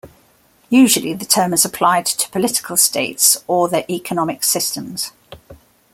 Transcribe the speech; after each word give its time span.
Usually 0.71 1.13
the 1.13 1.25
term 1.27 1.53
is 1.53 1.63
applied 1.63 2.07
to 2.07 2.27
political 2.31 2.75
states 2.75 3.37
or 3.45 3.69
their 3.69 3.85
economic 3.87 4.43
systems. 4.43 5.11